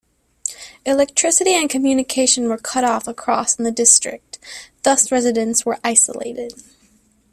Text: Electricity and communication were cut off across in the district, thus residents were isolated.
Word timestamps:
Electricity 0.83 1.51
and 1.51 1.69
communication 1.69 2.49
were 2.49 2.57
cut 2.57 2.83
off 2.83 3.07
across 3.07 3.53
in 3.59 3.65
the 3.65 3.71
district, 3.71 4.39
thus 4.81 5.11
residents 5.11 5.63
were 5.63 5.77
isolated. 5.83 6.53